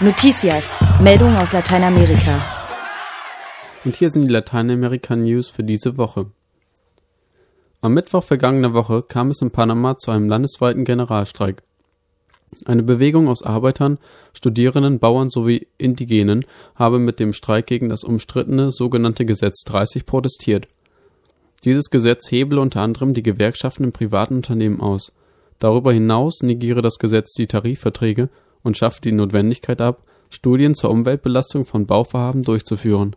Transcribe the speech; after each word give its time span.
Noticias, 0.00 0.74
Meldungen 1.00 1.36
aus 1.36 1.52
Lateinamerika. 1.52 2.44
Und 3.84 3.94
hier 3.94 4.10
sind 4.10 4.26
die 4.26 4.32
Lateinamerika 4.32 5.14
News 5.14 5.48
für 5.48 5.62
diese 5.62 5.96
Woche. 5.96 6.26
Am 7.80 7.94
Mittwoch 7.94 8.24
vergangener 8.24 8.74
Woche 8.74 9.02
kam 9.02 9.30
es 9.30 9.40
in 9.40 9.52
Panama 9.52 9.96
zu 9.96 10.10
einem 10.10 10.28
landesweiten 10.28 10.84
Generalstreik. 10.84 11.62
Eine 12.64 12.82
Bewegung 12.82 13.28
aus 13.28 13.44
Arbeitern, 13.44 13.98
Studierenden, 14.32 14.98
Bauern 14.98 15.30
sowie 15.30 15.68
Indigenen 15.78 16.44
habe 16.74 16.98
mit 16.98 17.20
dem 17.20 17.32
Streik 17.32 17.66
gegen 17.68 17.88
das 17.88 18.02
umstrittene 18.02 18.72
sogenannte 18.72 19.24
Gesetz 19.24 19.62
30 19.62 20.06
protestiert. 20.06 20.66
Dieses 21.62 21.88
Gesetz 21.88 22.32
hebele 22.32 22.60
unter 22.60 22.80
anderem 22.80 23.14
die 23.14 23.22
Gewerkschaften 23.22 23.84
in 23.84 23.92
privaten 23.92 24.34
Unternehmen 24.34 24.80
aus. 24.80 25.12
Darüber 25.60 25.92
hinaus 25.92 26.42
negiere 26.42 26.82
das 26.82 26.98
Gesetz 26.98 27.32
die 27.34 27.46
Tarifverträge 27.46 28.28
und 28.64 28.76
schaffe 28.76 29.00
die 29.00 29.12
Notwendigkeit 29.12 29.80
ab, 29.80 30.02
Studien 30.30 30.74
zur 30.74 30.90
Umweltbelastung 30.90 31.64
von 31.64 31.86
Bauvorhaben 31.86 32.42
durchzuführen. 32.42 33.14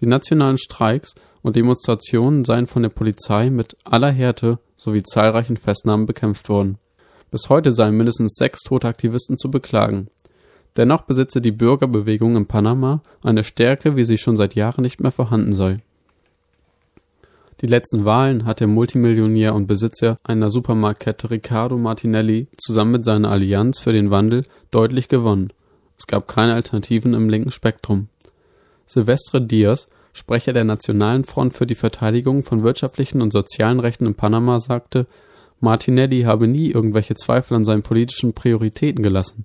Die 0.00 0.06
nationalen 0.06 0.58
Streiks 0.58 1.14
und 1.42 1.54
Demonstrationen 1.54 2.44
seien 2.44 2.66
von 2.66 2.82
der 2.82 2.88
Polizei 2.88 3.50
mit 3.50 3.76
aller 3.84 4.10
Härte 4.10 4.58
sowie 4.76 5.04
zahlreichen 5.04 5.56
Festnahmen 5.56 6.06
bekämpft 6.06 6.48
worden. 6.48 6.78
Bis 7.30 7.48
heute 7.48 7.70
seien 7.70 7.96
mindestens 7.96 8.34
sechs 8.34 8.62
tote 8.62 8.88
Aktivisten 8.88 9.38
zu 9.38 9.50
beklagen. 9.50 10.08
Dennoch 10.76 11.02
besitze 11.02 11.40
die 11.40 11.52
Bürgerbewegung 11.52 12.36
in 12.36 12.46
Panama 12.46 13.02
eine 13.22 13.44
Stärke, 13.44 13.96
wie 13.96 14.04
sie 14.04 14.18
schon 14.18 14.36
seit 14.36 14.54
Jahren 14.54 14.82
nicht 14.82 15.00
mehr 15.00 15.12
vorhanden 15.12 15.54
sei. 15.54 15.78
Die 17.62 17.66
letzten 17.66 18.04
Wahlen 18.04 18.44
hat 18.44 18.60
der 18.60 18.66
Multimillionär 18.66 19.54
und 19.54 19.66
Besitzer 19.66 20.18
einer 20.22 20.50
Supermarktkette 20.50 21.30
Riccardo 21.30 21.78
Martinelli 21.78 22.48
zusammen 22.58 22.92
mit 22.92 23.06
seiner 23.06 23.30
Allianz 23.30 23.78
für 23.78 23.94
den 23.94 24.10
Wandel 24.10 24.42
deutlich 24.70 25.08
gewonnen. 25.08 25.52
Es 25.98 26.06
gab 26.06 26.28
keine 26.28 26.52
Alternativen 26.52 27.14
im 27.14 27.30
linken 27.30 27.50
Spektrum. 27.50 28.08
Silvestre 28.84 29.40
Diaz, 29.40 29.88
Sprecher 30.12 30.52
der 30.52 30.64
Nationalen 30.64 31.24
Front 31.24 31.54
für 31.54 31.66
die 31.66 31.74
Verteidigung 31.74 32.42
von 32.42 32.62
wirtschaftlichen 32.62 33.22
und 33.22 33.32
sozialen 33.32 33.80
Rechten 33.80 34.04
in 34.04 34.14
Panama, 34.14 34.60
sagte, 34.60 35.06
Martinelli 35.58 36.22
habe 36.22 36.48
nie 36.48 36.70
irgendwelche 36.70 37.14
Zweifel 37.14 37.54
an 37.54 37.64
seinen 37.64 37.82
politischen 37.82 38.34
Prioritäten 38.34 39.02
gelassen. 39.02 39.44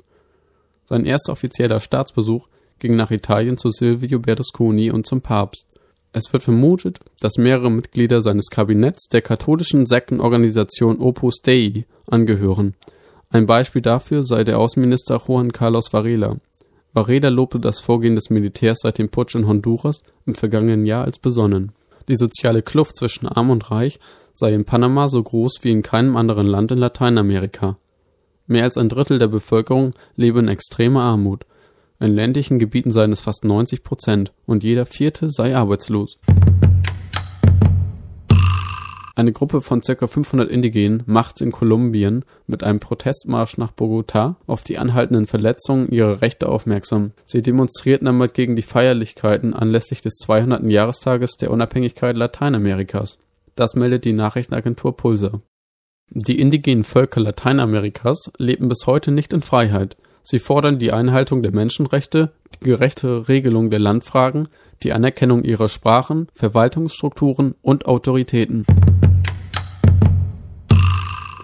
Sein 0.83 1.05
erster 1.05 1.31
offizieller 1.31 1.80
Staatsbesuch 1.80 2.49
ging 2.80 2.97
nach 2.97 3.11
Italien 3.11 3.58
zu 3.58 3.69
Silvio 3.69 4.19
Berlusconi 4.19 4.91
und 4.91 5.05
zum 5.05 5.21
Papst. 5.21 5.70
Es 6.14 6.34
wird 6.34 6.44
vermutet, 6.44 7.00
dass 7.22 7.38
mehrere 7.38 7.72
Mitglieder 7.72 8.22
seines 8.22 8.50
Kabinetts 8.50 9.08
der 9.08 9.22
katholischen 9.22 9.86
Sektenorganisation 9.86 11.00
Opus 11.00 11.42
Dei 11.42 11.86
angehören. 12.06 12.76
Ein 13.30 13.45
Beispiel 13.45 13.81
dafür 13.81 14.23
sei 14.23 14.44
der 14.44 14.59
Außenminister 14.59 15.22
Juan 15.26 15.54
Carlos 15.54 15.94
Varela. 15.94 16.38
Varela 16.94 17.30
lobte 17.30 17.62
das 17.62 17.80
Vorgehen 17.80 18.16
des 18.16 18.30
Militärs 18.30 18.80
seit 18.82 18.98
dem 18.98 19.08
Putsch 19.08 19.36
in 19.36 19.48
Honduras 19.48 20.04
im 20.26 20.36
vergangenen 20.36 20.86
Jahr 20.86 21.06
als 21.06 21.17
besonnen. 21.17 21.72
Die 22.09 22.17
soziale 22.17 22.62
Kluft 22.62 22.98
zwischen 22.98 23.28
Arm 23.28 23.50
und 23.50 23.72
Reich 23.72 24.00
sei 24.34 24.54
in 24.54 24.66
Panama 24.66 25.08
so 25.08 25.23
groß 25.23 25.59
wie 25.62 25.72
in 25.72 25.82
keinem 25.82 26.17
anderen 26.17 26.48
Land 26.48 26.73
in 26.73 26.80
Lateinamerika. 26.80 27.78
Mehr 28.48 28.66
als 28.66 28.76
ein 28.76 28.89
Drittel 28.89 29.17
der 29.17 29.28
Bevölkerung 29.28 29.94
lebe 30.17 30.39
in 30.39 30.50
extremer 30.50 31.04
Armut. 31.04 31.45
In 32.02 32.16
ländlichen 32.16 32.57
Gebieten 32.57 32.91
seien 32.91 33.11
es 33.11 33.21
fast 33.21 33.45
90 33.45 33.83
Prozent 33.83 34.33
und 34.47 34.63
jeder 34.63 34.88
Vierte 34.88 35.30
sei 35.30 35.55
arbeitslos. 35.55 36.17
Eine 39.16 39.33
Gruppe 39.33 39.61
von 39.61 39.81
ca. 39.81 40.08
500 40.08 40.49
Indigenen 40.49 41.03
macht 41.05 41.41
in 41.41 41.52
Kolumbien 41.52 42.25
mit 42.47 42.63
einem 42.63 42.80
Protestmarsch 42.80 43.59
nach 43.59 43.71
Bogotá 43.71 44.38
auf 44.47 44.63
die 44.63 44.80
anhaltenden 44.80 45.27
Verletzungen 45.27 45.89
ihrer 45.91 46.23
Rechte 46.23 46.49
aufmerksam. 46.49 47.11
Sie 47.25 47.43
demonstrierten 47.43 48.05
damit 48.05 48.33
gegen 48.33 48.55
die 48.55 48.63
Feierlichkeiten 48.63 49.53
anlässlich 49.53 50.02
des 50.02 50.15
200. 50.23 50.63
Jahrestages 50.63 51.37
der 51.37 51.52
Unabhängigkeit 51.52 52.15
Lateinamerikas. 52.15 53.20
Das 53.53 53.76
meldet 53.76 54.05
die 54.05 54.14
Nachrichtenagentur 54.14 54.97
Pulsar. 54.97 55.42
Die 56.09 56.39
indigenen 56.39 56.83
Völker 56.83 57.21
Lateinamerikas 57.21 58.31
leben 58.39 58.70
bis 58.70 58.87
heute 58.87 59.11
nicht 59.11 59.33
in 59.33 59.42
Freiheit. 59.42 59.97
Sie 60.23 60.39
fordern 60.39 60.80
die 60.80 60.92
Einhaltung 60.92 61.42
der 61.42 61.54
Menschenrechte, 61.54 62.32
die 62.55 62.65
gerechte 62.65 63.27
Regelung 63.27 63.70
der 63.70 63.80
Landfragen, 63.80 64.48
die 64.83 64.93
Anerkennung 64.93 65.43
ihrer 65.43 65.67
Sprachen, 65.67 66.27
Verwaltungsstrukturen 66.33 67.55
und 67.61 67.86
Autoritäten. 67.86 68.65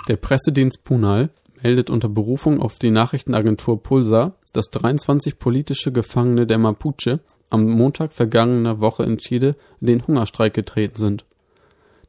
Der 0.08 0.16
Pressedienst 0.16 0.84
Punal 0.84 1.30
meldet 1.62 1.90
unter 1.90 2.08
Berufung 2.08 2.62
auf 2.62 2.80
die 2.80 2.92
Nachrichtenagentur 2.92 3.82
Pulsar, 3.82 4.36
dass 4.54 4.70
23 4.70 5.40
politische 5.40 5.92
Gefangene 5.92 6.48
der 6.48 6.58
Mapuche 6.60 7.20
am 7.50 7.66
Montag 7.70 8.14
vergangener 8.14 8.80
Woche 8.80 9.04
in 9.04 9.18
Chile 9.18 9.56
in 9.82 9.88
den 9.88 10.08
Hungerstreik 10.08 10.54
getreten 10.54 10.98
sind. 10.98 11.26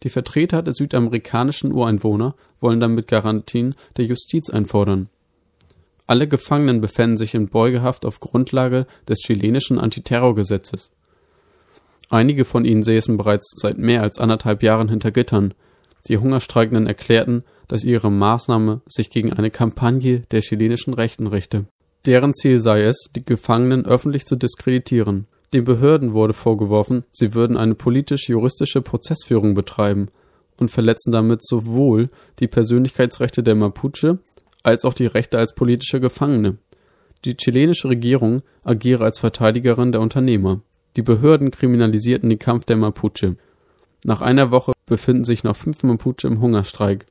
Die 0.02 0.10
Vertreter 0.10 0.62
der 0.62 0.74
südamerikanischen 0.74 1.72
Ureinwohner 1.72 2.34
wollen 2.60 2.78
damit 2.78 3.08
Garantien 3.08 3.74
der 3.96 4.04
Justiz 4.04 4.48
einfordern. 4.48 5.08
Alle 6.08 6.26
Gefangenen 6.26 6.80
befänden 6.80 7.18
sich 7.18 7.34
in 7.34 7.48
Beugehaft 7.48 8.06
auf 8.06 8.18
Grundlage 8.18 8.86
des 9.06 9.18
chilenischen 9.18 9.78
Antiterrorgesetzes. 9.78 10.90
Einige 12.08 12.46
von 12.46 12.64
ihnen 12.64 12.82
säßen 12.82 13.18
bereits 13.18 13.50
seit 13.54 13.76
mehr 13.76 14.02
als 14.02 14.18
anderthalb 14.18 14.62
Jahren 14.62 14.88
hinter 14.88 15.10
Gittern. 15.10 15.52
Die 16.08 16.16
Hungerstreikenden 16.16 16.86
erklärten, 16.86 17.44
dass 17.68 17.84
ihre 17.84 18.10
Maßnahme 18.10 18.80
sich 18.88 19.10
gegen 19.10 19.34
eine 19.34 19.50
Kampagne 19.50 20.20
der 20.30 20.40
chilenischen 20.40 20.94
Rechten 20.94 21.26
richte. 21.26 21.66
Deren 22.06 22.32
Ziel 22.32 22.58
sei 22.58 22.84
es, 22.84 23.10
die 23.14 23.24
Gefangenen 23.26 23.84
öffentlich 23.84 24.24
zu 24.24 24.36
diskreditieren. 24.36 25.26
Den 25.52 25.64
Behörden 25.64 26.14
wurde 26.14 26.32
vorgeworfen, 26.32 27.04
sie 27.12 27.34
würden 27.34 27.58
eine 27.58 27.74
politisch-juristische 27.74 28.80
Prozessführung 28.80 29.52
betreiben 29.52 30.08
und 30.58 30.70
verletzen 30.70 31.12
damit 31.12 31.44
sowohl 31.44 32.08
die 32.38 32.48
Persönlichkeitsrechte 32.48 33.42
der 33.42 33.56
Mapuche 33.56 34.20
als 34.68 34.84
auch 34.84 34.94
die 34.94 35.06
Rechte 35.06 35.38
als 35.38 35.54
politische 35.54 36.00
Gefangene. 36.00 36.58
Die 37.24 37.36
chilenische 37.36 37.88
Regierung 37.88 38.42
agiere 38.64 39.04
als 39.04 39.18
Verteidigerin 39.18 39.92
der 39.92 40.00
Unternehmer. 40.00 40.60
Die 40.96 41.02
Behörden 41.02 41.50
kriminalisierten 41.50 42.28
den 42.28 42.38
Kampf 42.38 42.64
der 42.64 42.76
Mapuche. 42.76 43.36
Nach 44.04 44.20
einer 44.20 44.50
Woche 44.50 44.72
befinden 44.86 45.24
sich 45.24 45.44
noch 45.44 45.56
fünf 45.56 45.82
Mapuche 45.82 46.26
im 46.26 46.40
Hungerstreik. 46.40 47.06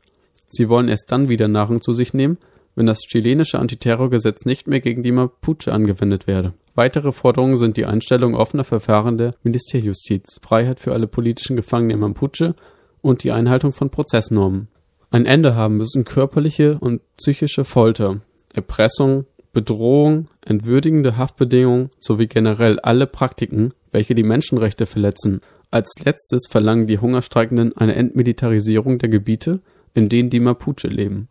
Sie 0.50 0.70
wollen 0.70 0.88
erst 0.88 1.12
dann 1.12 1.30
wieder 1.30 1.48
Nahrung 1.48 1.82
zu 1.82 1.92
sich 1.92 2.14
nehmen, 2.14 2.38
wenn 2.76 2.86
das 2.86 3.02
chilenische 3.02 3.60
Antiterrorgesetz 3.60 4.46
nicht 4.46 4.68
mehr 4.68 4.80
gegen 4.80 5.04
die 5.04 5.12
Mapuche 5.12 5.74
angewendet 5.74 6.28
werde. 6.28 6.54
Weitere 6.76 7.12
Forderungen 7.12 7.58
sind 7.58 7.76
die 7.76 7.86
Einstellung 7.86 8.36
offener 8.36 8.64
Verfahren 8.64 9.18
der 9.18 9.34
Militärjustiz, 9.44 10.40
Freiheit 10.42 10.80
für 10.80 10.94
alle 10.94 11.08
politischen 11.08 11.56
Gefangenen 11.56 11.96
im 11.96 12.00
Mapuche 12.02 12.56
und 13.02 13.24
die 13.24 13.32
Einhaltung 13.32 13.72
von 13.72 13.90
Prozessnormen. 13.90 14.68
Ein 15.10 15.26
Ende 15.26 15.56
haben 15.56 15.78
müssen 15.78 16.04
körperliche 16.04 16.78
und 16.80 17.02
psychische 17.16 17.64
Folter, 17.64 18.20
Erpressung, 18.54 19.26
Bedrohung, 19.54 20.28
entwürdigende 20.46 21.16
Haftbedingungen 21.16 21.92
sowie 21.98 22.28
generell 22.28 22.78
alle 22.82 23.08
Praktiken, 23.08 23.74
welche 23.92 24.16
die 24.16 24.24
Menschenrechte 24.24 24.86
verletzen. 24.86 25.40
Als 25.72 25.94
letztes 26.04 26.48
verlangen 26.50 26.88
die 26.88 27.00
Hungerstreikenden 27.00 27.76
eine 27.78 27.96
Entmilitarisierung 27.96 29.00
der 29.00 29.08
Gebiete, 29.08 29.62
in 29.94 30.10
denen 30.10 30.30
die 30.30 30.42
Mapuche 30.42 30.90
leben. 30.90 31.30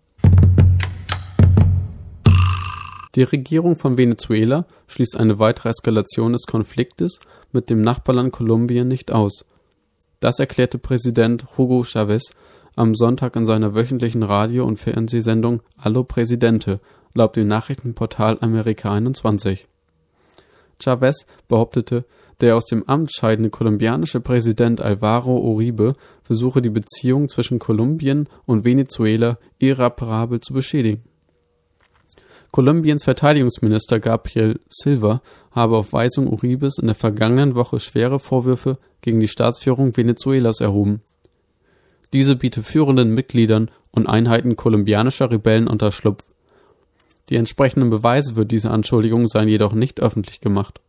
Die 3.15 3.25
Regierung 3.25 3.77
von 3.77 3.99
Venezuela 3.99 4.67
schließt 4.87 5.19
eine 5.19 5.39
weitere 5.39 5.69
Eskalation 5.69 6.33
des 6.33 6.47
Konfliktes 6.47 7.21
mit 7.53 7.69
dem 7.69 7.83
Nachbarland 7.83 8.33
Kolumbien 8.33 8.89
nicht 8.89 9.13
aus. 9.13 9.45
Das 10.21 10.39
erklärte 10.39 10.79
Präsident 10.79 11.59
Hugo 11.59 11.85
Chavez 11.85 12.31
am 12.77 12.95
Sonntag 12.95 13.35
in 13.35 13.47
seiner 13.47 13.75
wöchentlichen 13.75 14.23
Radio- 14.23 14.65
und 14.65 14.79
Fernsehsendung 14.79 15.63
Allo 15.79 16.05
Presidente, 16.05 16.81
laut 17.15 17.35
dem 17.35 17.49
Nachrichtenportal 17.49 18.39
Amerika 18.41 18.93
21. 18.93 19.65
Chavez 20.79 21.27
behauptete, 21.49 22.05
der 22.41 22.55
aus 22.55 22.67
dem 22.67 22.87
Amt 22.87 23.13
scheidende 23.13 23.49
kolumbianische 23.49 24.21
Präsident 24.21 24.83
Alvaro 24.83 25.39
Uribe 25.39 25.95
versuche 26.23 26.61
die 26.61 26.71
Beziehungen 26.71 27.31
zwischen 27.31 27.59
Kolumbien 27.59 28.29
und 28.45 28.67
Venezuela 28.67 29.39
irreparabel 29.59 30.41
zu 30.41 30.53
beschädigen. 30.53 31.03
Kolumbiens 32.51 33.05
Verteidigungsminister 33.05 34.01
Gabriel 34.01 34.61
Silva 34.69 35.23
habe 35.51 35.77
auf 35.77 35.93
Weisung 35.93 36.27
Uribes 36.27 36.79
in 36.79 36.87
der 36.87 36.95
vergangenen 36.95 37.55
Woche 37.55 37.81
schwere 37.81 38.19
Vorwürfe 38.19 38.79
gegen 39.01 39.21
die 39.21 39.29
Staatsführung 39.29 39.97
Venezuelas 39.97 40.61
erhoben. 40.61 41.03
Diese 42.13 42.37
biete 42.37 42.63
führenden 42.63 43.15
Mitgliedern 43.15 43.71
und 43.91 44.07
Einheiten 44.07 44.57
kolumbianischer 44.57 45.31
Rebellen 45.31 45.69
Unterschlupf. 45.69 46.25
Die 47.29 47.37
entsprechenden 47.37 47.91
Beweise 47.91 48.35
für 48.35 48.47
diese 48.47 48.71
Anschuldigungen 48.71 49.29
seien 49.29 49.49
jedoch 49.49 49.73
nicht 49.73 50.01
öffentlich 50.01 50.41
gemacht. 50.41 50.81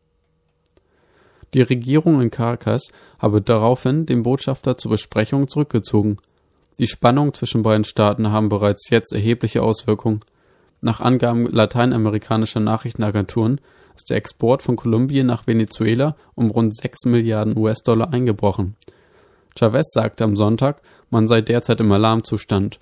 Die 1.54 1.62
Regierung 1.62 2.22
in 2.22 2.30
Caracas 2.30 2.92
habe 3.20 3.42
daraufhin 3.42 4.06
den 4.06 4.24
Botschafter 4.24 4.78
zur 4.78 4.92
Besprechung 4.92 5.48
zurückgezogen. 5.48 6.18
Die 6.78 6.88
Spannungen 6.88 7.34
zwischen 7.34 7.64
beiden 7.64 7.86
Staaten 7.86 8.32
haben 8.32 8.50
bereits 8.50 8.90
jetzt 8.90 9.14
erhebliche 9.14 9.64
Auswirkungen. 9.64 10.20
Nach 10.82 11.00
Angaben 11.00 11.48
lateinamerikanischer 11.48 12.60
Nachrichtenagenturen 12.60 13.60
ist 13.96 14.12
der 14.12 14.18
Export 14.18 14.62
von 14.62 14.76
Kolumbien 14.76 15.26
nach 15.26 15.48
Venezuela 15.48 16.16
um 16.36 16.52
rund 16.52 16.76
6 16.76 17.06
Milliarden 17.06 17.58
US-Dollar 17.58 18.14
eingebrochen. 18.14 18.76
Chavez 19.58 19.88
sagte 19.92 20.24
am 20.24 20.36
Sonntag, 20.36 20.82
man 21.10 21.28
sei 21.28 21.42
derzeit 21.42 21.80
im 21.80 21.92
Alarmzustand. 21.92 22.80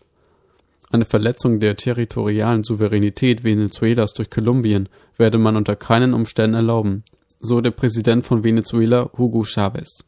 Eine 0.92 1.06
Verletzung 1.06 1.60
der 1.60 1.76
territorialen 1.76 2.64
Souveränität 2.64 3.44
Venezuelas 3.44 4.14
durch 4.14 4.30
Kolumbien 4.30 4.90
werde 5.18 5.38
man 5.38 5.56
unter 5.56 5.76
keinen 5.76 6.14
Umständen 6.14 6.56
erlauben, 6.56 7.04
so 7.40 7.62
der 7.62 7.72
Präsident 7.72 8.26
von 8.26 8.44
Venezuela 8.44 9.10
Hugo 9.18 9.44
Chavez. 9.44 10.04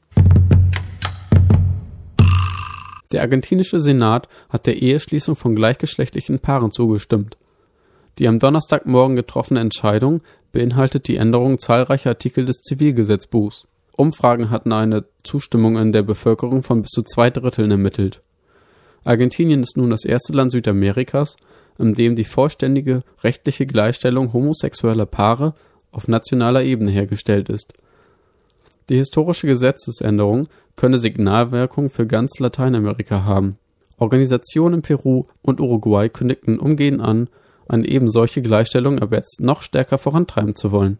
Der 3.11 3.21
argentinische 3.21 3.79
Senat 3.79 4.27
hat 4.49 4.67
der 4.67 4.81
Eheschließung 4.81 5.35
von 5.35 5.55
gleichgeschlechtlichen 5.55 6.39
Paaren 6.39 6.71
zugestimmt. 6.71 7.37
Die 8.19 8.27
am 8.27 8.39
Donnerstagmorgen 8.39 9.15
getroffene 9.15 9.59
Entscheidung 9.59 10.21
beinhaltet 10.51 11.07
die 11.07 11.17
Änderung 11.17 11.59
zahlreicher 11.59 12.09
Artikel 12.09 12.45
des 12.45 12.61
Zivilgesetzbuchs. 12.61 13.67
Umfragen 13.97 14.51
hatten 14.51 14.71
eine 14.71 15.05
Zustimmung 15.23 15.75
in 15.75 15.91
der 15.91 16.03
Bevölkerung 16.03 16.61
von 16.61 16.83
bis 16.83 16.91
zu 16.91 17.01
zwei 17.01 17.31
Dritteln 17.31 17.71
ermittelt. 17.71 18.21
Argentinien 19.03 19.63
ist 19.63 19.75
nun 19.75 19.89
das 19.89 20.05
erste 20.05 20.33
Land 20.33 20.51
Südamerikas, 20.51 21.35
in 21.79 21.95
dem 21.95 22.15
die 22.15 22.23
vollständige 22.23 23.01
rechtliche 23.23 23.65
Gleichstellung 23.65 24.33
homosexueller 24.33 25.07
Paare 25.07 25.55
auf 25.91 26.07
nationaler 26.07 26.63
Ebene 26.63 26.91
hergestellt 26.91 27.49
ist. 27.49 27.73
Die 28.89 28.97
historische 28.97 29.47
Gesetzesänderung 29.47 30.47
könne 30.75 30.99
Signalwirkung 30.99 31.89
für 31.89 32.05
ganz 32.05 32.37
Lateinamerika 32.37 33.23
haben. 33.23 33.57
Organisationen 33.97 34.75
in 34.75 34.81
Peru 34.83 35.23
und 35.41 35.59
Uruguay 35.59 36.07
kündigten 36.07 36.59
umgehend 36.59 37.01
an, 37.01 37.29
eine 37.67 37.87
eben 37.87 38.09
solche 38.09 38.43
Gleichstellung 38.43 38.99
aber 38.99 39.15
jetzt 39.17 39.41
noch 39.41 39.63
stärker 39.63 39.97
vorantreiben 39.97 40.55
zu 40.55 40.71
wollen. 40.71 40.99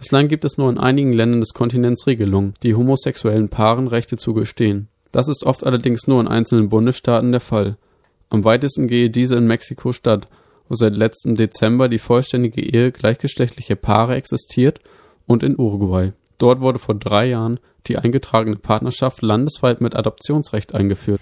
Bislang 0.00 0.28
gibt 0.28 0.46
es 0.46 0.56
nur 0.56 0.70
in 0.70 0.78
einigen 0.78 1.12
Ländern 1.12 1.40
des 1.40 1.52
Kontinents 1.52 2.06
Regelungen, 2.06 2.54
die 2.62 2.74
homosexuellen 2.74 3.50
Paaren 3.50 3.86
Rechte 3.86 4.16
zugestehen. 4.16 4.88
Das 5.12 5.28
ist 5.28 5.44
oft 5.44 5.66
allerdings 5.66 6.06
nur 6.06 6.22
in 6.22 6.26
einzelnen 6.26 6.70
Bundesstaaten 6.70 7.32
der 7.32 7.42
Fall. 7.42 7.76
Am 8.30 8.42
weitesten 8.42 8.88
gehe 8.88 9.10
diese 9.10 9.36
in 9.36 9.46
Mexiko-Stadt, 9.46 10.24
wo 10.70 10.74
seit 10.74 10.96
letztem 10.96 11.36
Dezember 11.36 11.90
die 11.90 11.98
vollständige 11.98 12.62
Ehe 12.62 12.92
gleichgeschlechtlicher 12.92 13.76
Paare 13.76 14.14
existiert, 14.14 14.80
und 15.26 15.42
in 15.42 15.58
Uruguay. 15.58 16.12
Dort 16.38 16.60
wurde 16.60 16.78
vor 16.78 16.94
drei 16.94 17.26
Jahren 17.26 17.60
die 17.86 17.98
eingetragene 17.98 18.56
Partnerschaft 18.56 19.20
landesweit 19.20 19.82
mit 19.82 19.94
Adoptionsrecht 19.94 20.74
eingeführt. 20.74 21.20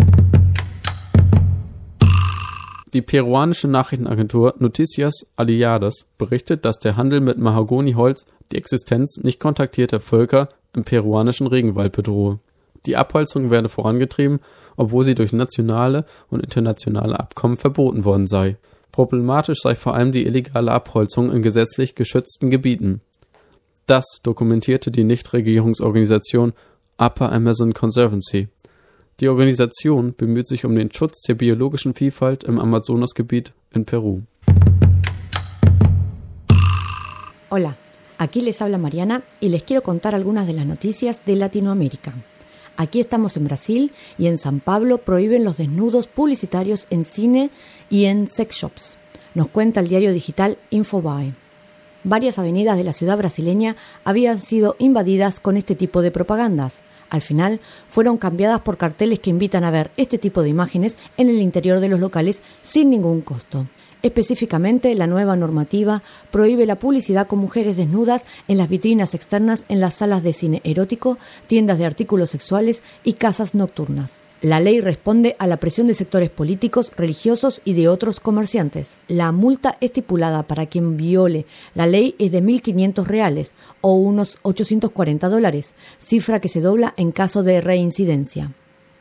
Die 2.95 3.03
peruanische 3.03 3.69
Nachrichtenagentur 3.69 4.55
Noticias 4.59 5.27
Aliadas 5.37 6.07
berichtet, 6.17 6.65
dass 6.65 6.79
der 6.79 6.97
Handel 6.97 7.21
mit 7.21 7.37
Mahagoniholz 7.37 8.25
die 8.51 8.57
Existenz 8.57 9.19
nicht 9.23 9.41
kontaktierter 9.41 10.01
Völker 10.01 10.49
im 10.75 10.85
peruanischen 10.85 11.47
Regenwald 11.47 11.93
bedrohe. 11.93 12.39
Die 12.87 12.97
Abholzung 12.97 13.51
werde 13.51 13.69
vorangetrieben, 13.69 14.39
obwohl 14.77 15.05
sie 15.05 15.15
durch 15.15 15.35
nationale 15.35 16.07
und 16.31 16.41
internationale 16.43 17.21
Abkommen 17.21 17.59
verboten 17.59 18.05
worden 18.05 18.27
sei. 18.27 18.57
Problematisch 18.91 19.59
sei 19.63 19.75
vor 19.75 19.95
allem 19.95 20.13
die 20.13 20.25
illegale 20.25 20.73
Abholzung 20.73 21.31
in 21.31 21.43
gesetzlich 21.43 21.95
geschützten 21.95 22.49
Gebieten. 22.49 23.03
Das 23.87 24.21
dokumentierte 24.23 24.91
die 24.91 25.05
Nichtregierungsorganisation 25.05 26.55
Upper 26.97 27.33
Amazon 27.33 27.75
Conservancy. 27.75 28.49
Die 29.21 29.29
Organisation 29.29 30.15
bemüht 30.17 30.47
sich 30.47 30.65
um 30.65 30.77
den 30.77 30.93
Schutz 30.93 31.23
der 31.23 31.35
biologischen 31.35 31.93
Vielfalt 31.93 32.45
im 32.45 32.61
Amazonasgebiet 32.61 33.53
in 33.75 33.85
Peru. 33.85 34.21
Hola, 37.51 37.77
aquí 38.17 38.41
les 38.41 38.63
habla 38.63 38.79
Mariana 38.79 39.25
y 39.41 39.49
les 39.49 39.65
quiero 39.65 39.83
contar 39.83 40.15
algunas 40.15 40.47
de 40.47 40.53
las 40.53 40.67
noticias 40.67 41.21
de 41.27 41.35
Latinoamérica. 41.35 42.15
Aquí 42.77 43.01
estamos 43.01 43.37
en 43.37 43.47
Brasil 43.47 43.93
y 44.19 44.29
en 44.29 44.39
San 44.39 44.61
Pablo 44.61 44.99
prohíben 44.99 45.43
los 45.43 45.57
desnudos 45.57 46.07
publicitarios 46.07 46.87
en 46.91 47.05
cine 47.05 47.51
y 47.91 48.05
en 48.05 48.29
sex 48.29 48.55
shops. 48.55 48.99
Nos 49.35 49.49
cuenta 49.49 49.81
el 49.81 49.89
diario 49.89 50.13
digital 50.13 50.59
Infobae. 50.71 51.35
Varias 52.05 52.39
avenidas 52.39 52.77
de 52.77 52.85
la 52.85 52.93
ciudad 52.93 53.19
brasileña 53.19 53.75
habían 54.05 54.39
sido 54.39 54.77
invadidas 54.79 55.41
con 55.41 55.57
este 55.57 55.75
tipo 55.75 56.03
de 56.03 56.13
propagandas. 56.13 56.85
Al 57.11 57.23
final 57.23 57.61
fueron 57.89 58.19
cambiadas 58.19 58.61
por 58.61 58.77
carteles 58.77 59.21
que 59.21 59.31
invitan 59.31 59.65
a 59.65 59.71
ver 59.71 59.91
este 59.97 60.19
tipo 60.19 60.43
de 60.43 60.51
imágenes 60.51 60.97
en 61.17 61.29
el 61.29 61.41
interior 61.41 61.81
de 61.81 61.89
los 61.89 62.01
locales 62.01 62.43
sin 62.63 62.91
ningún 62.91 63.21
costo. 63.23 63.67
Específicamente, 64.03 64.95
la 64.95 65.09
nueva 65.09 65.35
normativa 65.35 66.03
prohíbe 66.31 66.67
la 66.67 66.79
publicidad 66.79 67.27
con 67.27 67.41
mujeres 67.41 67.77
desnudas 67.77 68.25
en 68.47 68.59
las 68.59 68.69
vitrinas 68.69 69.15
externas 69.15 69.65
en 69.69 69.81
las 69.81 69.95
salas 69.95 70.23
de 70.23 70.33
cine 70.33 70.61
erótico, 70.63 71.19
tiendas 71.49 71.79
de 71.79 71.87
artículos 71.87 72.31
sexuales 72.31 72.81
y 73.03 73.15
casas 73.15 73.55
nocturnas. 73.55 74.28
La 74.41 74.61
ley 74.61 74.81
responde 74.81 75.35
a 75.41 75.49
la 75.49 75.57
presión 75.57 75.89
de 75.89 75.95
sectores 75.95 76.31
políticos, 76.31 76.93
religiosos 76.97 77.61
y 77.65 77.73
de 77.73 77.89
otros 77.89 78.21
comerciantes. 78.21 78.97
La 79.09 79.33
multa 79.33 79.77
estipulada 79.81 80.45
para 80.45 80.67
quien 80.67 80.97
viole 80.97 81.45
la 81.75 81.89
ley 81.89 82.15
es 82.21 82.31
de 82.31 82.41
1.500 82.41 83.05
reales 83.05 83.53
o 83.81 83.95
unos 83.95 84.39
840 84.43 85.29
dólares, 85.29 85.75
cifra 85.99 86.41
que 86.41 86.49
se 86.49 86.61
dobla 86.61 86.95
en 86.97 87.11
caso 87.11 87.43
de 87.43 87.61
reincidencia, 87.61 88.53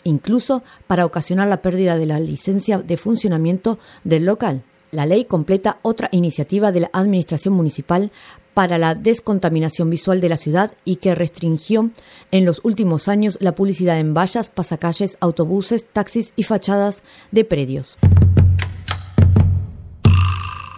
incluso 0.04 0.64
para 0.88 1.06
ocasionar 1.06 1.48
la 1.48 1.62
pérdida 1.62 2.00
de 2.00 2.08
la 2.08 2.20
licencia 2.20 2.80
de 2.80 2.98
funcionamiento 2.98 3.78
del 4.04 4.26
local. 4.26 4.64
La 4.90 5.06
ley 5.06 5.26
completa 5.26 5.78
otra 5.84 6.10
iniciativa 6.14 6.72
de 6.72 6.80
la 6.80 6.90
Administración 6.94 7.54
Municipal 7.54 8.12
para 8.58 8.80
la 8.80 8.96
descontaminación 8.96 9.88
visual 9.88 10.20
de 10.20 10.30
la 10.30 10.38
ciudad 10.38 10.72
y 10.84 10.96
que 10.96 11.14
restringió 11.14 11.92
en 12.32 12.44
los 12.44 12.60
últimos 12.64 13.08
años 13.08 13.38
la 13.40 13.54
publicidad 13.54 14.00
en 14.00 14.16
vallas, 14.16 14.50
pasacalles, 14.50 15.16
autobuses, 15.20 15.86
taxis 15.86 16.34
y 16.36 16.42
fachadas 16.42 17.04
de 17.30 17.46
predios. 17.46 18.00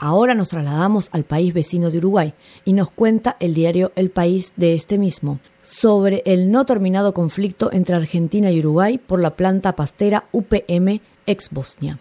Ahora 0.02 0.36
nos 0.36 0.50
trasladamos 0.50 1.08
al 1.14 1.24
país 1.24 1.54
vecino 1.54 1.90
de 1.90 2.00
Uruguay 2.00 2.34
y 2.66 2.74
nos 2.74 2.92
cuenta 2.92 3.38
el 3.40 3.54
diario 3.54 3.94
El 3.96 4.10
País 4.10 4.52
de 4.58 4.74
este 4.74 4.98
mismo 4.98 5.40
sobre 5.64 6.22
el 6.26 6.52
no 6.52 6.66
terminado 6.66 7.14
conflicto 7.14 7.72
entre 7.72 7.96
Argentina 7.96 8.52
y 8.52 8.60
Uruguay 8.60 8.98
por 8.98 9.22
la 9.22 9.38
planta 9.38 9.78
pastera 9.78 10.26
UPM 10.34 11.00
ex 11.26 11.50
Bosnia 11.50 11.98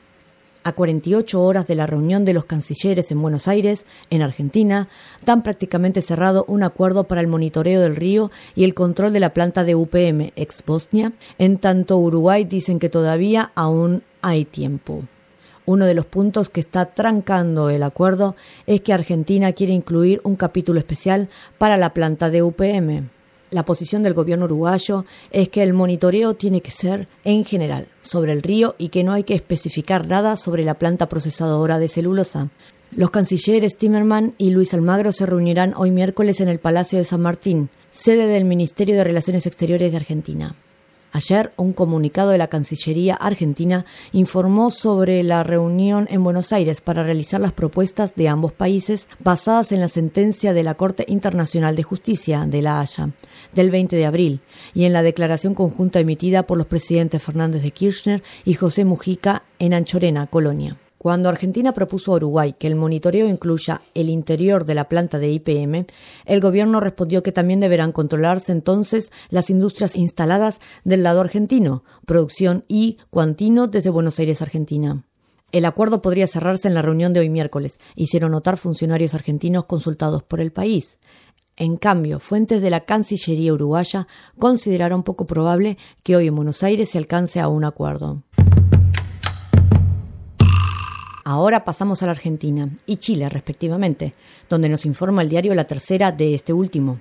a 0.68 0.72
48 0.72 1.42
horas 1.42 1.66
de 1.66 1.74
la 1.74 1.86
reunión 1.86 2.24
de 2.24 2.34
los 2.34 2.44
cancilleres 2.44 3.10
en 3.10 3.20
Buenos 3.20 3.48
Aires, 3.48 3.86
en 4.10 4.22
Argentina, 4.22 4.88
dan 5.24 5.42
prácticamente 5.42 6.02
cerrado 6.02 6.44
un 6.46 6.62
acuerdo 6.62 7.04
para 7.04 7.20
el 7.20 7.26
monitoreo 7.26 7.80
del 7.80 7.96
río 7.96 8.30
y 8.54 8.64
el 8.64 8.74
control 8.74 9.12
de 9.12 9.20
la 9.20 9.34
planta 9.34 9.64
de 9.64 9.74
UPM 9.74 10.32
ex 10.36 10.64
Bosnia, 10.64 11.12
en 11.38 11.58
tanto 11.58 11.98
Uruguay 11.98 12.44
dicen 12.44 12.78
que 12.78 12.88
todavía 12.88 13.50
aún 13.54 14.02
hay 14.22 14.44
tiempo. 14.44 15.02
Uno 15.64 15.84
de 15.84 15.94
los 15.94 16.06
puntos 16.06 16.48
que 16.48 16.60
está 16.60 16.86
trancando 16.86 17.68
el 17.68 17.82
acuerdo 17.82 18.36
es 18.66 18.80
que 18.80 18.92
Argentina 18.92 19.52
quiere 19.52 19.74
incluir 19.74 20.20
un 20.24 20.36
capítulo 20.36 20.78
especial 20.78 21.28
para 21.58 21.76
la 21.76 21.92
planta 21.92 22.30
de 22.30 22.42
UPM. 22.42 23.10
La 23.50 23.64
posición 23.64 24.02
del 24.02 24.14
gobierno 24.14 24.44
uruguayo 24.44 25.06
es 25.30 25.48
que 25.48 25.62
el 25.62 25.72
monitoreo 25.72 26.34
tiene 26.34 26.60
que 26.60 26.70
ser 26.70 27.08
en 27.24 27.44
general 27.44 27.88
sobre 28.02 28.32
el 28.32 28.42
río 28.42 28.74
y 28.78 28.90
que 28.90 29.04
no 29.04 29.12
hay 29.12 29.24
que 29.24 29.34
especificar 29.34 30.06
nada 30.06 30.36
sobre 30.36 30.64
la 30.64 30.74
planta 30.74 31.08
procesadora 31.08 31.78
de 31.78 31.88
celulosa. 31.88 32.50
Los 32.90 33.10
cancilleres 33.10 33.76
Timerman 33.76 34.34
y 34.38 34.50
Luis 34.50 34.74
Almagro 34.74 35.12
se 35.12 35.26
reunirán 35.26 35.74
hoy 35.76 35.90
miércoles 35.90 36.40
en 36.40 36.48
el 36.48 36.58
Palacio 36.58 36.98
de 36.98 37.04
San 37.04 37.20
Martín, 37.20 37.70
sede 37.90 38.26
del 38.26 38.44
Ministerio 38.44 38.96
de 38.96 39.04
Relaciones 39.04 39.46
Exteriores 39.46 39.90
de 39.92 39.96
Argentina. 39.96 40.56
Ayer, 41.12 41.52
un 41.56 41.72
comunicado 41.72 42.30
de 42.30 42.38
la 42.38 42.48
Cancillería 42.48 43.14
argentina 43.14 43.86
informó 44.12 44.70
sobre 44.70 45.22
la 45.22 45.42
reunión 45.42 46.06
en 46.10 46.22
Buenos 46.22 46.52
Aires 46.52 46.80
para 46.80 47.02
realizar 47.02 47.40
las 47.40 47.52
propuestas 47.52 48.14
de 48.14 48.28
ambos 48.28 48.52
países 48.52 49.08
basadas 49.18 49.72
en 49.72 49.80
la 49.80 49.88
sentencia 49.88 50.52
de 50.52 50.62
la 50.62 50.74
Corte 50.74 51.04
Internacional 51.08 51.76
de 51.76 51.82
Justicia 51.82 52.46
de 52.46 52.62
La 52.62 52.80
Haya 52.80 53.10
del 53.54 53.70
20 53.70 53.96
de 53.96 54.06
abril 54.06 54.40
y 54.74 54.84
en 54.84 54.92
la 54.92 55.02
declaración 55.02 55.54
conjunta 55.54 56.00
emitida 56.00 56.44
por 56.44 56.58
los 56.58 56.66
presidentes 56.66 57.22
Fernández 57.22 57.62
de 57.62 57.70
Kirchner 57.70 58.22
y 58.44 58.54
José 58.54 58.84
Mujica 58.84 59.44
en 59.58 59.72
Anchorena, 59.74 60.26
Colonia. 60.26 60.76
Cuando 61.08 61.30
Argentina 61.30 61.72
propuso 61.72 62.12
a 62.12 62.16
Uruguay 62.16 62.52
que 62.58 62.66
el 62.66 62.74
monitoreo 62.74 63.26
incluya 63.26 63.80
el 63.94 64.10
interior 64.10 64.66
de 64.66 64.74
la 64.74 64.90
planta 64.90 65.18
de 65.18 65.32
IPM, 65.32 65.86
el 66.26 66.40
gobierno 66.42 66.80
respondió 66.80 67.22
que 67.22 67.32
también 67.32 67.60
deberán 67.60 67.92
controlarse 67.92 68.52
entonces 68.52 69.10
las 69.30 69.48
industrias 69.48 69.96
instaladas 69.96 70.60
del 70.84 71.02
lado 71.02 71.22
argentino, 71.22 71.82
producción 72.04 72.66
y 72.68 72.98
Cuantino 73.08 73.68
desde 73.68 73.88
Buenos 73.88 74.18
Aires, 74.18 74.42
Argentina. 74.42 75.06
El 75.50 75.64
acuerdo 75.64 76.02
podría 76.02 76.26
cerrarse 76.26 76.68
en 76.68 76.74
la 76.74 76.82
reunión 76.82 77.14
de 77.14 77.20
hoy 77.20 77.30
miércoles, 77.30 77.78
hicieron 77.94 78.32
notar 78.32 78.58
funcionarios 78.58 79.14
argentinos 79.14 79.64
consultados 79.64 80.22
por 80.24 80.42
el 80.42 80.52
país. 80.52 80.98
En 81.56 81.78
cambio, 81.78 82.20
fuentes 82.20 82.60
de 82.60 82.68
la 82.68 82.84
Cancillería 82.84 83.54
uruguaya 83.54 84.08
consideraron 84.38 85.04
poco 85.04 85.26
probable 85.26 85.78
que 86.02 86.16
hoy 86.16 86.26
en 86.26 86.36
Buenos 86.36 86.62
Aires 86.62 86.90
se 86.90 86.98
alcance 86.98 87.40
a 87.40 87.48
un 87.48 87.64
acuerdo. 87.64 88.24
Ahora 91.30 91.62
pasamos 91.62 92.02
a 92.02 92.06
la 92.06 92.12
Argentina 92.12 92.70
y 92.86 92.96
Chile, 92.96 93.28
respectivamente, 93.28 94.14
donde 94.48 94.70
nos 94.70 94.86
informa 94.86 95.20
el 95.20 95.28
diario 95.28 95.54
La 95.54 95.66
Tercera 95.66 96.10
de 96.10 96.34
este 96.34 96.54
último. 96.54 97.00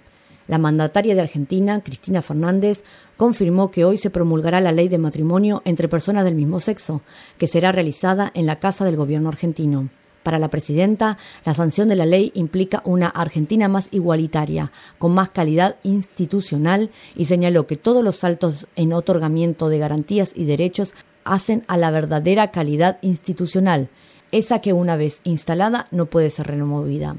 La 0.49 0.57
mandataria 0.57 1.15
de 1.15 1.21
Argentina, 1.21 1.79
Cristina 1.81 2.21
Fernández, 2.21 2.83
confirmó 3.15 3.71
que 3.71 3.85
hoy 3.85 3.97
se 3.97 4.09
promulgará 4.09 4.59
la 4.59 4.73
ley 4.73 4.89
de 4.89 4.97
matrimonio 4.97 5.61
entre 5.63 5.87
personas 5.87 6.25
del 6.25 6.35
mismo 6.35 6.59
sexo, 6.59 6.99
que 7.37 7.47
será 7.47 7.71
realizada 7.71 8.29
en 8.33 8.47
la 8.47 8.59
Casa 8.59 8.83
del 8.83 8.97
Gobierno 8.97 9.29
argentino. 9.29 9.87
Para 10.23 10.39
la 10.39 10.49
presidenta, 10.49 11.17
la 11.45 11.53
sanción 11.53 11.87
de 11.87 11.95
la 11.95 12.05
ley 12.05 12.33
implica 12.35 12.81
una 12.83 13.07
Argentina 13.07 13.69
más 13.69 13.87
igualitaria, 13.91 14.73
con 14.97 15.13
más 15.13 15.29
calidad 15.29 15.77
institucional 15.83 16.89
y 17.15 17.27
señaló 17.27 17.65
que 17.65 17.77
todos 17.77 18.03
los 18.03 18.17
saltos 18.17 18.67
en 18.75 18.91
otorgamiento 18.91 19.69
de 19.69 19.79
garantías 19.79 20.33
y 20.35 20.43
derechos 20.43 20.93
hacen 21.23 21.63
a 21.67 21.77
la 21.77 21.91
verdadera 21.91 22.51
calidad 22.51 22.97
institucional, 23.01 23.89
esa 24.31 24.59
que 24.61 24.73
una 24.73 24.95
vez 24.95 25.21
instalada 25.23 25.87
no 25.91 26.07
puede 26.07 26.29
ser 26.29 26.47
removida. 26.47 27.15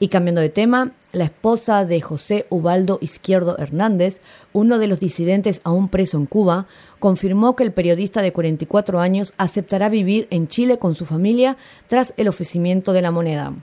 Y 0.00 0.08
cambiando 0.08 0.40
de 0.40 0.48
tema, 0.48 0.92
la 1.12 1.24
esposa 1.24 1.84
de 1.84 2.00
José 2.00 2.46
Ubaldo 2.50 2.98
Izquierdo 3.00 3.56
Hernández, 3.58 4.20
uno 4.52 4.78
de 4.78 4.86
los 4.86 5.00
disidentes 5.00 5.60
aún 5.64 5.88
preso 5.88 6.18
en 6.18 6.26
Cuba, 6.26 6.66
confirmó 6.98 7.56
que 7.56 7.62
el 7.62 7.72
periodista 7.72 8.20
de 8.20 8.32
44 8.32 9.00
años 9.00 9.32
aceptará 9.38 9.88
vivir 9.88 10.26
en 10.30 10.48
Chile 10.48 10.78
con 10.78 10.94
su 10.94 11.06
familia 11.06 11.56
tras 11.88 12.12
el 12.16 12.28
ofrecimiento 12.28 12.92
de 12.92 13.02
la 13.02 13.12
moneda. 13.12 13.54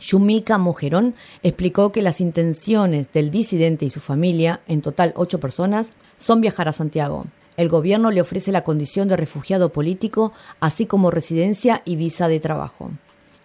Yumilka 0.00 0.58
Mojerón 0.58 1.14
explicó 1.42 1.92
que 1.92 2.02
las 2.02 2.20
intenciones 2.20 3.12
del 3.12 3.30
disidente 3.30 3.84
y 3.84 3.90
su 3.90 4.00
familia, 4.00 4.60
en 4.66 4.80
total 4.80 5.12
ocho 5.16 5.38
personas, 5.38 5.92
son 6.18 6.40
viajar 6.40 6.68
a 6.68 6.72
Santiago. 6.72 7.26
El 7.56 7.68
gobierno 7.68 8.10
le 8.10 8.20
ofrece 8.20 8.50
la 8.50 8.64
condición 8.64 9.08
de 9.08 9.16
refugiado 9.16 9.72
político, 9.72 10.32
así 10.60 10.86
como 10.86 11.10
residencia 11.10 11.82
y 11.84 11.96
visa 11.96 12.26
de 12.26 12.40
trabajo. 12.40 12.90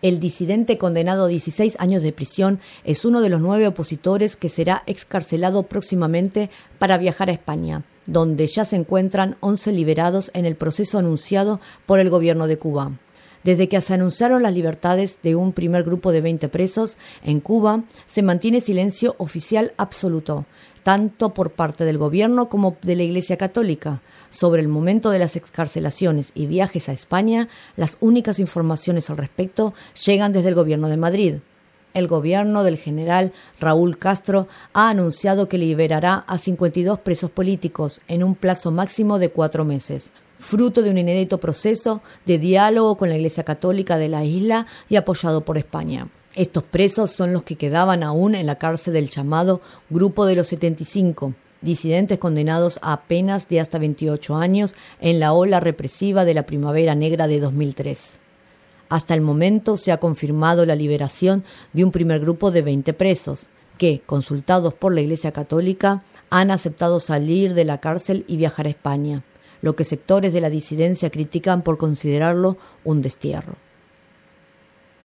El 0.02 0.20
disidente 0.20 0.78
condenado 0.78 1.26
a 1.26 1.28
16 1.28 1.76
años 1.80 2.02
de 2.02 2.14
prisión 2.14 2.60
es 2.86 3.04
uno 3.04 3.20
de 3.22 3.30
los 3.30 3.42
nueve 3.42 3.68
opositores 3.68 4.38
que 4.38 4.48
será 4.48 4.82
excarcelado 4.88 5.64
próximamente 5.64 6.50
para 6.80 6.98
viajar 6.98 7.30
a 7.30 7.34
España, 7.34 7.84
donde 8.06 8.48
ya 8.48 8.64
se 8.64 8.78
encuentran 8.78 9.36
11 9.42 9.74
liberados 9.74 10.32
en 10.34 10.46
el 10.46 10.56
proceso 10.56 10.98
anunciado 10.98 11.60
por 11.86 12.00
el 12.00 12.10
gobierno 12.10 12.48
de 12.48 12.58
Cuba. 12.58 12.94
Desde 13.44 13.70
que 13.70 13.80
se 13.82 13.94
anunciaron 13.94 14.44
las 14.44 14.54
libertades 14.54 15.20
de 15.22 15.36
un 15.36 15.54
primer 15.54 15.84
grupo 15.84 16.12
de 16.12 16.22
20 16.22 16.50
presos 16.50 16.98
en 17.24 17.40
Cuba, 17.40 17.84
se 18.06 18.22
mantiene 18.22 18.60
silencio 18.60 19.16
oficial 19.18 19.74
absoluto, 19.78 20.46
tanto 20.84 21.34
por 21.34 21.52
parte 21.52 21.86
del 21.86 21.98
gobierno 21.98 22.50
como 22.50 22.78
de 22.82 22.96
la 22.96 23.04
Iglesia 23.04 23.38
Católica, 23.38 24.02
sobre 24.30 24.62
el 24.62 24.68
momento 24.68 25.10
de 25.10 25.20
las 25.20 25.36
excarcelaciones 25.36 26.32
y 26.36 26.46
viajes 26.46 26.90
a 26.90 26.94
España, 26.94 27.50
las 27.76 27.98
únicas 28.00 28.40
informaciones 28.40 29.10
al 29.10 29.18
respecto 29.18 29.74
llegan 30.06 30.32
desde 30.32 30.50
el 30.50 30.56
gobierno 30.56 30.90
de 30.90 30.98
Madrid. 30.98 31.36
El 31.94 32.08
gobierno 32.08 32.64
del 32.64 32.78
general 32.78 33.34
Raúl 33.60 33.98
Castro 33.98 34.48
ha 34.74 34.90
anunciado 34.90 35.50
que 35.50 35.58
liberará 35.58 36.24
a 36.28 36.38
52 36.38 37.00
presos 37.00 37.32
políticos 37.32 38.00
en 38.08 38.24
un 38.24 38.36
plazo 38.36 38.70
máximo 38.72 39.18
de 39.18 39.30
cuatro 39.30 39.66
meses, 39.66 40.12
fruto 40.38 40.84
de 40.84 40.92
un 40.92 41.00
inédito 41.00 41.40
proceso 41.40 42.02
de 42.26 42.38
diálogo 42.38 42.96
con 42.96 43.10
la 43.10 43.18
Iglesia 43.18 43.44
Católica 43.44 43.98
de 43.98 44.10
la 44.10 44.24
isla 44.24 44.68
y 44.88 44.98
apoyado 44.98 45.42
por 45.42 45.58
España. 45.58 46.08
Estos 46.40 46.64
presos 46.64 47.12
son 47.12 47.34
los 47.34 47.44
que 47.44 47.58
quedaban 47.58 48.02
aún 48.02 48.34
en 48.34 48.46
la 48.46 48.56
cárcel 48.56 48.94
del 48.94 49.10
llamado 49.10 49.60
Grupo 49.90 50.26
de 50.26 50.36
los 50.36 50.48
75, 50.48 51.34
disidentes 51.60 52.18
condenados 52.18 52.80
a 52.82 53.02
penas 53.02 53.50
de 53.50 53.60
hasta 53.60 53.78
28 53.78 54.38
años 54.38 54.74
en 55.02 55.20
la 55.20 55.34
ola 55.34 55.60
represiva 55.60 56.24
de 56.24 56.34
la 56.34 56.44
Primavera 56.44 56.96
Negra 56.96 57.28
de 57.28 57.42
2003. 57.42 58.20
Hasta 58.88 59.16
el 59.16 59.20
momento 59.20 59.76
se 59.76 59.92
ha 59.92 59.98
confirmado 59.98 60.66
la 60.66 60.76
liberación 60.76 61.44
de 61.74 61.84
un 61.84 61.92
primer 61.92 62.22
grupo 62.22 62.52
de 62.52 62.62
20 62.62 62.94
presos, 62.94 63.48
que, 63.78 64.02
consultados 64.06 64.74
por 64.74 64.94
la 64.94 65.02
Iglesia 65.02 65.34
Católica, 65.34 66.04
han 66.30 66.52
aceptado 66.52 67.02
salir 67.02 67.54
de 67.54 67.66
la 67.66 67.80
cárcel 67.82 68.24
y 68.30 68.38
viajar 68.38 68.66
a 68.66 68.70
España, 68.70 69.24
lo 69.62 69.76
que 69.76 69.84
sectores 69.84 70.32
de 70.32 70.40
la 70.40 70.50
disidencia 70.50 71.10
critican 71.10 71.64
por 71.64 71.78
considerarlo 71.78 72.56
un 72.86 73.02
destierro. 73.02 73.58